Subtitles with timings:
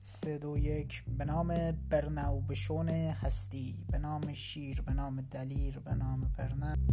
[0.00, 1.04] سه دو یک.
[1.18, 3.84] به نام برنو بشون هستی.
[3.90, 6.89] به نام شیر به نام دلیر به نام برنو